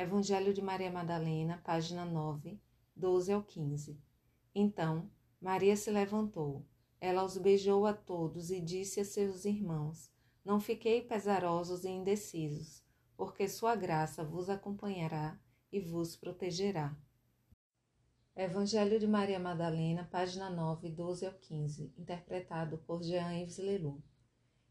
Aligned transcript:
Evangelho 0.00 0.54
de 0.54 0.62
Maria 0.62 0.92
Madalena, 0.92 1.60
página 1.64 2.04
9, 2.04 2.56
12 2.94 3.32
ao 3.32 3.42
15. 3.42 4.00
Então, 4.54 5.10
Maria 5.40 5.76
se 5.76 5.90
levantou. 5.90 6.64
Ela 7.00 7.24
os 7.24 7.36
beijou 7.36 7.84
a 7.84 7.92
todos 7.92 8.52
e 8.52 8.60
disse 8.60 9.00
a 9.00 9.04
seus 9.04 9.44
irmãos: 9.44 10.08
Não 10.44 10.60
fiquei 10.60 11.02
pesarosos 11.02 11.82
e 11.82 11.88
indecisos, 11.88 12.80
porque 13.16 13.48
sua 13.48 13.74
graça 13.74 14.22
vos 14.22 14.48
acompanhará 14.48 15.36
e 15.72 15.80
vos 15.80 16.14
protegerá. 16.14 16.96
Evangelho 18.36 19.00
de 19.00 19.06
Maria 19.08 19.40
Madalena, 19.40 20.08
página 20.08 20.48
9, 20.48 20.90
12 20.90 21.26
ao 21.26 21.34
15, 21.34 21.92
interpretado 21.98 22.78
por 22.86 23.02
Jean-Yves 23.02 23.58
Leroux. 23.58 24.00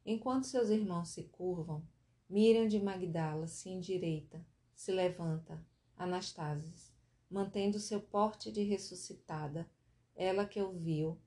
Enquanto 0.06 0.46
seus 0.46 0.70
irmãos 0.70 1.10
se 1.10 1.24
curvam, 1.24 1.86
Miriam 2.30 2.66
de 2.66 2.80
Magdala 2.80 3.46
se 3.46 3.68
endireita 3.68 4.42
se 4.78 4.92
levanta, 4.92 5.60
Anastasis, 5.98 6.94
mantendo 7.28 7.80
seu 7.80 8.00
porte 8.00 8.52
de 8.52 8.62
ressuscitada, 8.62 9.68
ela 10.16 10.46
que 10.46 10.62
ouviu, 10.62 11.20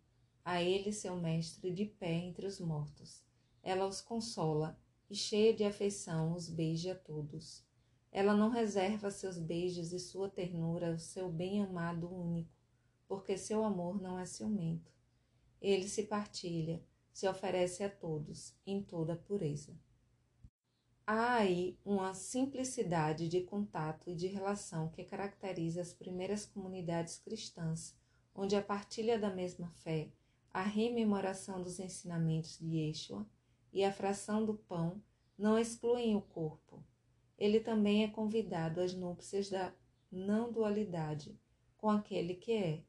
a 0.44 0.62
ele 0.62 0.92
seu 0.92 1.16
mestre 1.16 1.72
de 1.72 1.84
pé 1.84 2.12
entre 2.12 2.46
os 2.46 2.60
mortos. 2.60 3.24
Ela 3.60 3.86
os 3.86 4.00
consola 4.00 4.78
e, 5.10 5.16
cheia 5.16 5.52
de 5.52 5.64
afeição, 5.64 6.32
os 6.32 6.48
beija 6.48 6.92
a 6.92 6.94
todos. 6.94 7.64
Ela 8.12 8.34
não 8.34 8.50
reserva 8.50 9.10
seus 9.10 9.36
beijos 9.36 9.92
e 9.92 9.98
sua 9.98 10.30
ternura 10.30 10.92
ao 10.92 10.98
seu 11.00 11.28
bem-amado 11.28 12.08
único, 12.08 12.56
porque 13.08 13.36
seu 13.36 13.64
amor 13.64 14.00
não 14.00 14.16
é 14.16 14.24
ciumento. 14.26 14.92
Ele 15.60 15.88
se 15.88 16.04
partilha, 16.04 16.80
se 17.12 17.28
oferece 17.28 17.82
a 17.82 17.90
todos, 17.90 18.54
em 18.64 18.80
toda 18.80 19.16
pureza. 19.16 19.76
Há 21.12 21.38
aí 21.38 21.76
uma 21.84 22.14
simplicidade 22.14 23.28
de 23.28 23.40
contato 23.40 24.08
e 24.08 24.14
de 24.14 24.28
relação 24.28 24.88
que 24.90 25.02
caracteriza 25.02 25.80
as 25.80 25.92
primeiras 25.92 26.46
comunidades 26.46 27.18
cristãs, 27.18 27.96
onde 28.32 28.54
a 28.54 28.62
partilha 28.62 29.18
da 29.18 29.28
mesma 29.28 29.68
fé, 29.70 30.12
a 30.54 30.62
rememoração 30.62 31.64
dos 31.64 31.80
ensinamentos 31.80 32.56
de 32.60 32.76
Yeshua 32.76 33.26
e 33.72 33.82
a 33.82 33.92
fração 33.92 34.46
do 34.46 34.54
pão 34.54 35.02
não 35.36 35.58
excluem 35.58 36.14
o 36.14 36.22
corpo. 36.22 36.80
Ele 37.36 37.58
também 37.58 38.04
é 38.04 38.08
convidado 38.08 38.80
às 38.80 38.94
núpcias 38.94 39.50
da 39.50 39.74
não 40.12 40.52
dualidade 40.52 41.36
com 41.76 41.90
aquele 41.90 42.34
que 42.34 42.52
é. 42.52 42.84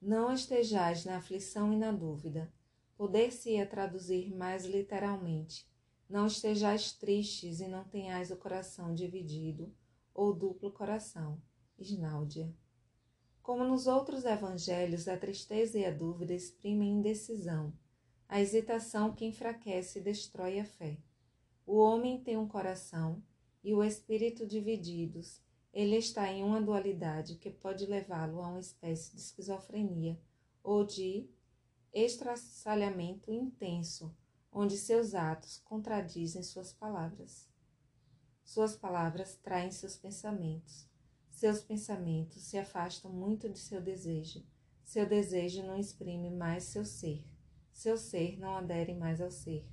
Não 0.00 0.32
estejais 0.32 1.04
na 1.04 1.16
aflição 1.16 1.72
e 1.72 1.76
na 1.76 1.90
dúvida. 1.90 2.48
Poder-se-ia 2.96 3.66
traduzir 3.66 4.32
mais 4.32 4.64
literalmente 4.64 5.68
não 6.10 6.26
estejais 6.26 6.92
tristes 6.92 7.60
e 7.60 7.68
não 7.68 7.84
tenhais 7.84 8.32
o 8.32 8.36
coração 8.36 8.92
dividido, 8.92 9.72
ou 10.12 10.34
duplo 10.34 10.72
coração. 10.72 11.40
Esnáudia. 11.78 12.52
Como 13.40 13.64
nos 13.64 13.86
outros 13.86 14.24
evangelhos, 14.24 15.06
a 15.06 15.16
tristeza 15.16 15.78
e 15.78 15.84
a 15.84 15.90
dúvida 15.92 16.34
exprimem 16.34 16.98
indecisão, 16.98 17.72
a 18.28 18.40
hesitação 18.40 19.14
que 19.14 19.24
enfraquece 19.24 20.00
e 20.00 20.02
destrói 20.02 20.58
a 20.58 20.64
fé. 20.64 20.98
O 21.64 21.76
homem 21.78 22.20
tem 22.20 22.36
um 22.36 22.48
coração 22.48 23.22
e 23.62 23.72
o 23.72 23.82
espírito 23.82 24.44
divididos. 24.44 25.40
Ele 25.72 25.96
está 25.96 26.30
em 26.30 26.42
uma 26.42 26.60
dualidade 26.60 27.36
que 27.36 27.50
pode 27.50 27.86
levá-lo 27.86 28.42
a 28.42 28.48
uma 28.48 28.60
espécie 28.60 29.14
de 29.14 29.20
esquizofrenia 29.20 30.20
ou 30.62 30.84
de 30.84 31.30
estraçalhamento 31.92 33.32
intenso, 33.32 34.12
onde 34.52 34.76
seus 34.76 35.14
atos 35.14 35.58
contradizem 35.64 36.42
suas 36.42 36.72
palavras. 36.72 37.48
Suas 38.44 38.74
palavras 38.76 39.36
traem 39.36 39.70
seus 39.70 39.96
pensamentos. 39.96 40.88
Seus 41.30 41.60
pensamentos 41.60 42.42
se 42.42 42.58
afastam 42.58 43.12
muito 43.12 43.48
de 43.48 43.58
seu 43.58 43.80
desejo. 43.80 44.44
Seu 44.84 45.06
desejo 45.06 45.62
não 45.62 45.78
exprime 45.78 46.30
mais 46.30 46.64
seu 46.64 46.84
ser. 46.84 47.24
Seu 47.72 47.96
ser 47.96 48.38
não 48.38 48.56
adere 48.56 48.92
mais 48.94 49.20
ao 49.20 49.30
ser. 49.30 49.66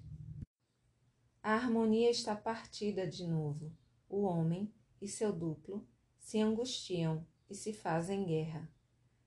A 1.41 1.53
harmonia 1.53 2.09
está 2.09 2.35
partida 2.35 3.07
de 3.07 3.25
novo. 3.25 3.75
O 4.07 4.21
homem 4.21 4.71
e 5.01 5.07
seu 5.07 5.33
duplo 5.33 5.87
se 6.19 6.39
angustiam 6.39 7.25
e 7.49 7.55
se 7.55 7.73
fazem 7.73 8.25
guerra. 8.25 8.69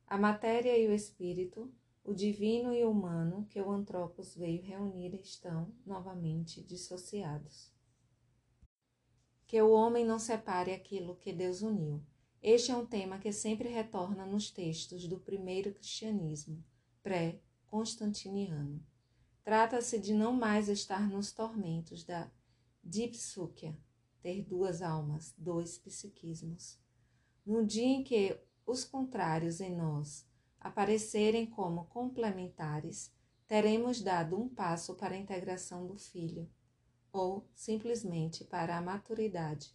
A 0.06 0.18
matéria 0.18 0.76
e 0.78 0.86
o 0.86 0.92
espírito 0.92 1.72
o 2.02 2.14
divino 2.14 2.72
e 2.72 2.84
o 2.84 2.90
humano 2.90 3.46
que 3.50 3.60
o 3.60 3.70
Antropos 3.70 4.34
veio 4.34 4.62
reunir 4.62 5.14
estão 5.16 5.72
novamente 5.84 6.62
dissociados. 6.62 7.72
Que 9.46 9.60
o 9.60 9.70
homem 9.70 10.04
não 10.04 10.18
separe 10.18 10.72
aquilo 10.72 11.16
que 11.16 11.32
Deus 11.32 11.60
uniu. 11.62 12.02
Este 12.42 12.70
é 12.70 12.76
um 12.76 12.86
tema 12.86 13.18
que 13.18 13.32
sempre 13.32 13.68
retorna 13.68 14.24
nos 14.24 14.50
textos 14.50 15.06
do 15.06 15.18
primeiro 15.18 15.74
cristianismo, 15.74 16.64
pré-constantiniano. 17.02 18.82
Trata-se 19.44 19.98
de 19.98 20.14
não 20.14 20.32
mais 20.32 20.68
estar 20.68 21.08
nos 21.08 21.32
tormentos 21.32 22.04
da 22.04 22.30
dipsúquia, 22.82 23.76
ter 24.22 24.42
duas 24.42 24.80
almas, 24.80 25.34
dois 25.36 25.76
psiquismos. 25.76 26.78
No 27.44 27.66
dia 27.66 27.84
em 27.84 28.04
que 28.04 28.40
os 28.64 28.84
contrários 28.84 29.60
em 29.60 29.74
nós 29.74 30.29
aparecerem 30.60 31.46
como 31.46 31.86
complementares, 31.86 33.12
teremos 33.48 34.00
dado 34.00 34.38
um 34.38 34.48
passo 34.48 34.94
para 34.94 35.14
a 35.14 35.18
integração 35.18 35.86
do 35.86 35.96
filho, 35.96 36.48
ou 37.10 37.48
simplesmente 37.54 38.44
para 38.44 38.76
a 38.76 38.82
maturidade. 38.82 39.74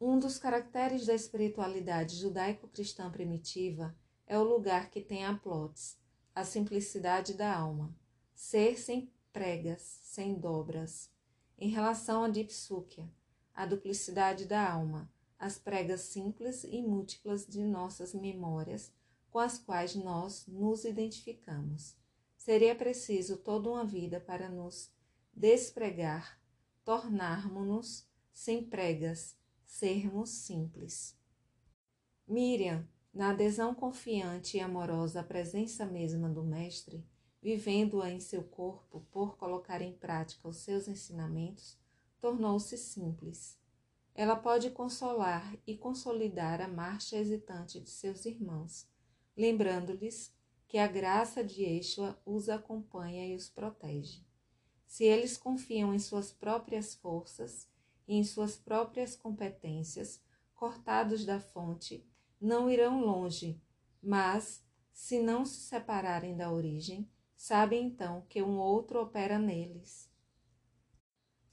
Um 0.00 0.18
dos 0.18 0.38
caracteres 0.38 1.04
da 1.04 1.14
espiritualidade 1.14 2.16
judaico-cristã 2.16 3.10
primitiva 3.10 3.94
é 4.26 4.38
o 4.38 4.44
lugar 4.44 4.90
que 4.90 5.00
tem 5.00 5.26
a 5.26 5.34
plots, 5.34 5.98
a 6.34 6.44
simplicidade 6.44 7.34
da 7.34 7.52
alma, 7.52 7.92
ser 8.32 8.78
sem 8.78 9.12
pregas, 9.32 9.82
sem 10.02 10.38
dobras. 10.38 11.10
Em 11.58 11.68
relação 11.68 12.22
à 12.22 12.28
dipsúquia, 12.28 13.10
a 13.52 13.66
duplicidade 13.66 14.44
da 14.44 14.70
alma, 14.70 15.10
as 15.38 15.56
pregas 15.56 16.00
simples 16.00 16.64
e 16.64 16.82
múltiplas 16.82 17.46
de 17.46 17.62
nossas 17.62 18.12
memórias 18.12 18.92
com 19.30 19.38
as 19.38 19.58
quais 19.58 19.94
nós 19.94 20.46
nos 20.48 20.84
identificamos. 20.84 21.94
Seria 22.36 22.74
preciso 22.74 23.36
toda 23.36 23.70
uma 23.70 23.84
vida 23.84 24.18
para 24.20 24.48
nos 24.48 24.90
despregar, 25.32 26.40
tornarmos-nos 26.84 28.08
sem 28.32 28.64
pregas, 28.64 29.36
sermos 29.64 30.30
simples. 30.30 31.16
Miriam, 32.26 32.86
na 33.12 33.30
adesão 33.30 33.74
confiante 33.74 34.56
e 34.56 34.60
amorosa 34.60 35.20
à 35.20 35.24
presença 35.24 35.84
mesma 35.84 36.28
do 36.28 36.42
Mestre, 36.42 37.04
vivendo-a 37.40 38.10
em 38.10 38.20
seu 38.20 38.42
corpo 38.42 39.06
por 39.10 39.36
colocar 39.36 39.82
em 39.82 39.92
prática 39.92 40.48
os 40.48 40.56
seus 40.58 40.88
ensinamentos, 40.88 41.78
tornou-se 42.20 42.76
simples 42.76 43.57
ela 44.18 44.34
pode 44.34 44.70
consolar 44.70 45.56
e 45.64 45.76
consolidar 45.76 46.60
a 46.60 46.66
marcha 46.66 47.16
hesitante 47.16 47.78
de 47.78 47.88
seus 47.88 48.26
irmãos, 48.26 48.84
lembrando-lhes 49.36 50.34
que 50.66 50.76
a 50.76 50.88
graça 50.88 51.44
de 51.44 51.62
Yeshua 51.62 52.20
os 52.26 52.48
acompanha 52.48 53.28
e 53.28 53.36
os 53.36 53.48
protege. 53.48 54.26
Se 54.88 55.04
eles 55.04 55.36
confiam 55.36 55.94
em 55.94 56.00
suas 56.00 56.32
próprias 56.32 56.96
forças 56.96 57.68
e 58.08 58.16
em 58.16 58.24
suas 58.24 58.56
próprias 58.56 59.14
competências, 59.14 60.20
cortados 60.52 61.24
da 61.24 61.38
fonte, 61.38 62.04
não 62.40 62.68
irão 62.68 63.00
longe, 63.00 63.62
mas, 64.02 64.64
se 64.92 65.20
não 65.20 65.44
se 65.44 65.60
separarem 65.60 66.36
da 66.36 66.50
origem, 66.50 67.08
sabem 67.36 67.86
então 67.86 68.26
que 68.28 68.42
um 68.42 68.58
outro 68.58 69.00
opera 69.00 69.38
neles 69.38 70.10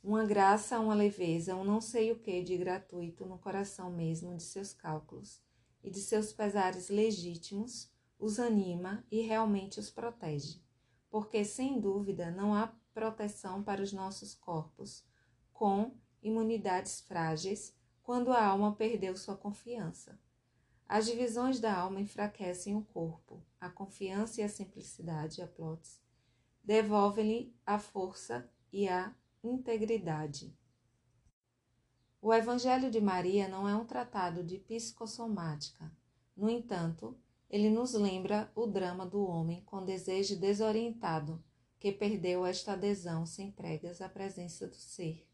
uma 0.05 0.23
graça, 0.23 0.79
uma 0.79 0.93
leveza, 0.93 1.55
um 1.55 1.63
não 1.63 1.81
sei 1.81 2.11
o 2.11 2.19
que 2.19 2.43
de 2.43 2.55
gratuito 2.55 3.25
no 3.25 3.39
coração 3.39 3.91
mesmo 3.91 4.37
de 4.37 4.43
seus 4.43 4.71
cálculos 4.71 5.41
e 5.83 5.89
de 5.89 5.99
seus 5.99 6.31
pesares 6.31 6.89
legítimos, 6.89 7.91
os 8.19 8.39
anima 8.39 9.03
e 9.09 9.21
realmente 9.21 9.79
os 9.79 9.89
protege, 9.89 10.61
porque 11.09 11.43
sem 11.43 11.81
dúvida 11.81 12.29
não 12.29 12.53
há 12.53 12.71
proteção 12.93 13.63
para 13.63 13.81
os 13.81 13.91
nossos 13.91 14.35
corpos 14.35 15.03
com 15.51 15.97
imunidades 16.21 17.01
frágeis 17.01 17.75
quando 18.03 18.31
a 18.31 18.45
alma 18.45 18.75
perdeu 18.75 19.17
sua 19.17 19.35
confiança. 19.35 20.19
As 20.87 21.07
divisões 21.07 21.59
da 21.59 21.75
alma 21.75 21.99
enfraquecem 21.99 22.75
o 22.75 22.83
corpo, 22.83 23.43
a 23.59 23.71
confiança 23.71 24.39
e 24.39 24.43
a 24.43 24.49
simplicidade, 24.49 25.41
a 25.41 25.49
devolvem-lhe 26.63 27.55
a 27.65 27.79
força 27.79 28.47
e 28.71 28.87
a 28.87 29.11
integridade. 29.49 30.55
O 32.21 32.33
Evangelho 32.33 32.89
de 32.89 32.99
Maria 32.99 33.47
não 33.47 33.69
é 33.69 33.75
um 33.75 33.85
tratado 33.85 34.43
de 34.43 34.57
psicossomática. 34.57 35.91
No 36.35 36.49
entanto, 36.49 37.15
ele 37.49 37.69
nos 37.69 37.93
lembra 37.93 38.51
o 38.55 38.65
drama 38.65 39.05
do 39.05 39.23
homem 39.23 39.61
com 39.61 39.85
desejo 39.85 40.39
desorientado 40.39 41.43
que 41.79 41.91
perdeu 41.91 42.45
esta 42.45 42.73
adesão 42.73 43.25
sem 43.25 43.51
pregas 43.51 44.01
à 44.01 44.09
presença 44.09 44.67
do 44.67 44.75
ser, 44.75 45.27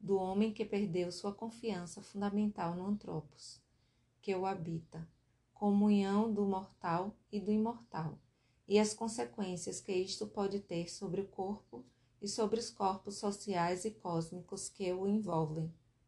do 0.00 0.16
homem 0.16 0.52
que 0.52 0.64
perdeu 0.64 1.12
sua 1.12 1.32
confiança 1.32 2.02
fundamental 2.02 2.74
no 2.74 2.86
Antropos, 2.86 3.62
que 4.20 4.34
o 4.34 4.44
habita, 4.44 5.08
comunhão 5.54 6.32
do 6.32 6.44
mortal 6.44 7.16
e 7.30 7.38
do 7.38 7.52
imortal, 7.52 8.18
e 8.66 8.80
as 8.80 8.92
consequências 8.92 9.80
que 9.80 9.92
isto 9.92 10.26
pode 10.26 10.58
ter 10.58 10.90
sobre 10.90 11.20
o 11.20 11.28
corpo 11.28 11.84
e 12.22 12.28
sobre 12.28 12.60
os 12.60 12.70
corpos 12.70 13.16
sociais 13.16 13.84
e 13.84 13.90
cósmicos 13.90 14.68
que 14.68 14.92
o 14.92 15.06
envolvem. 15.06 15.70